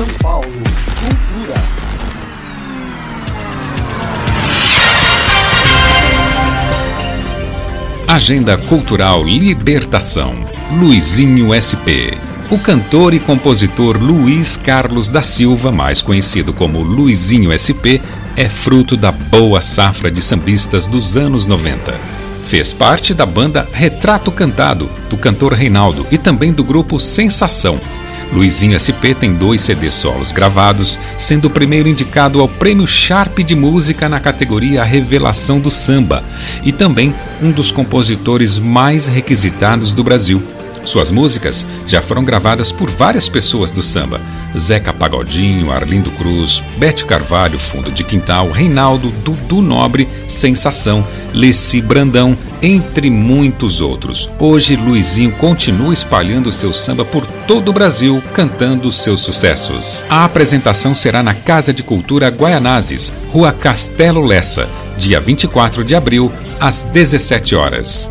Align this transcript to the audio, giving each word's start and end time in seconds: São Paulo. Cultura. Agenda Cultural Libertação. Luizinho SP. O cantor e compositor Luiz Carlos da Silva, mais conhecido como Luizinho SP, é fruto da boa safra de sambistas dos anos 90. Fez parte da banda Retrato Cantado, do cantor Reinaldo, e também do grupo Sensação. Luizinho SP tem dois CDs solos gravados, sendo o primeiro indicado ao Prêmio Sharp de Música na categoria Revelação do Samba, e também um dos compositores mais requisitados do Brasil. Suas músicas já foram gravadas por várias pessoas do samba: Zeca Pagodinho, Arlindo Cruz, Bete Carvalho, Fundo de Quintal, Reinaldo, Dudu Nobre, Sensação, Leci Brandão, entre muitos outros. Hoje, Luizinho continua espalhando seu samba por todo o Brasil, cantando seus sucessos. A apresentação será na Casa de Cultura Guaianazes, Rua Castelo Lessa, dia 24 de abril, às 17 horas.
São 0.00 0.08
Paulo. 0.22 0.46
Cultura. 0.46 1.54
Agenda 8.08 8.56
Cultural 8.56 9.22
Libertação. 9.22 10.42
Luizinho 10.72 11.52
SP. 11.52 12.16
O 12.50 12.58
cantor 12.58 13.12
e 13.12 13.20
compositor 13.20 13.98
Luiz 13.98 14.56
Carlos 14.56 15.10
da 15.10 15.20
Silva, 15.20 15.70
mais 15.70 16.00
conhecido 16.00 16.54
como 16.54 16.80
Luizinho 16.80 17.52
SP, 17.52 18.00
é 18.38 18.48
fruto 18.48 18.96
da 18.96 19.12
boa 19.12 19.60
safra 19.60 20.10
de 20.10 20.22
sambistas 20.22 20.86
dos 20.86 21.18
anos 21.18 21.46
90. 21.46 21.92
Fez 22.46 22.72
parte 22.72 23.12
da 23.12 23.26
banda 23.26 23.68
Retrato 23.70 24.32
Cantado, 24.32 24.90
do 25.10 25.18
cantor 25.18 25.52
Reinaldo, 25.52 26.06
e 26.10 26.16
também 26.16 26.54
do 26.54 26.64
grupo 26.64 26.98
Sensação. 26.98 27.78
Luizinho 28.32 28.78
SP 28.78 29.12
tem 29.12 29.34
dois 29.34 29.60
CDs 29.60 29.94
solos 29.94 30.30
gravados, 30.30 30.98
sendo 31.18 31.46
o 31.46 31.50
primeiro 31.50 31.88
indicado 31.88 32.40
ao 32.40 32.48
Prêmio 32.48 32.86
Sharp 32.86 33.38
de 33.40 33.56
Música 33.56 34.08
na 34.08 34.20
categoria 34.20 34.84
Revelação 34.84 35.58
do 35.58 35.70
Samba, 35.70 36.22
e 36.64 36.72
também 36.72 37.14
um 37.42 37.50
dos 37.50 37.72
compositores 37.72 38.58
mais 38.58 39.08
requisitados 39.08 39.92
do 39.92 40.04
Brasil. 40.04 40.42
Suas 40.84 41.10
músicas 41.10 41.66
já 41.86 42.00
foram 42.00 42.24
gravadas 42.24 42.72
por 42.72 42.90
várias 42.90 43.28
pessoas 43.28 43.72
do 43.72 43.82
samba: 43.82 44.20
Zeca 44.58 44.92
Pagodinho, 44.92 45.70
Arlindo 45.70 46.10
Cruz, 46.12 46.62
Bete 46.76 47.04
Carvalho, 47.04 47.58
Fundo 47.58 47.90
de 47.90 48.02
Quintal, 48.04 48.50
Reinaldo, 48.50 49.10
Dudu 49.24 49.60
Nobre, 49.60 50.08
Sensação, 50.26 51.06
Leci 51.32 51.80
Brandão, 51.80 52.36
entre 52.62 53.10
muitos 53.10 53.80
outros. 53.80 54.28
Hoje, 54.38 54.76
Luizinho 54.76 55.32
continua 55.32 55.92
espalhando 55.92 56.52
seu 56.52 56.72
samba 56.72 57.04
por 57.04 57.24
todo 57.46 57.68
o 57.68 57.72
Brasil, 57.72 58.22
cantando 58.34 58.90
seus 58.90 59.20
sucessos. 59.20 60.04
A 60.08 60.24
apresentação 60.24 60.94
será 60.94 61.22
na 61.22 61.34
Casa 61.34 61.72
de 61.72 61.82
Cultura 61.82 62.28
Guaianazes, 62.28 63.12
Rua 63.32 63.52
Castelo 63.52 64.24
Lessa, 64.24 64.68
dia 64.96 65.20
24 65.20 65.84
de 65.84 65.94
abril, 65.94 66.32
às 66.58 66.82
17 66.82 67.54
horas. 67.54 68.10